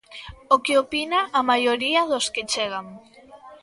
O 0.53 0.55
que 0.63 0.73
opinan 0.83 1.25
a 1.39 1.41
maioría 1.51 2.01
dos 2.11 2.25
que 2.33 2.43
chegan. 2.53 2.85